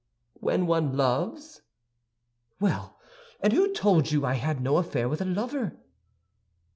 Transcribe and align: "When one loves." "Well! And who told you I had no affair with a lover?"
"When 0.39 0.65
one 0.65 0.97
loves." 0.97 1.61
"Well! 2.59 2.97
And 3.39 3.53
who 3.53 3.71
told 3.71 4.11
you 4.11 4.25
I 4.25 4.33
had 4.33 4.59
no 4.59 4.77
affair 4.77 5.07
with 5.07 5.21
a 5.21 5.25
lover?" 5.25 5.77